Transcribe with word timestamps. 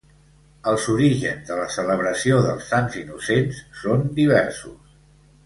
Els 0.69 0.85
orígens 0.93 1.45
de 1.51 1.57
la 1.59 1.67
celebració 1.75 2.39
dels 2.47 2.71
Sants 2.73 2.99
Innocents 3.03 3.61
són 3.83 4.05
diversos. 4.23 4.99